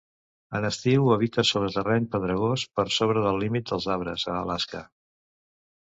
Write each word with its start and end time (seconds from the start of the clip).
En 0.59 0.63
estiu 0.69 1.11
habita 1.15 1.45
sobre 1.51 1.69
terreny 1.77 2.09
pedregós 2.17 2.65
per 2.79 2.87
sobre 2.99 3.25
del 3.29 3.41
límit 3.47 3.71
dels 3.73 3.89
arbres, 3.99 4.29
a 4.35 4.43
Alaska. 4.43 4.87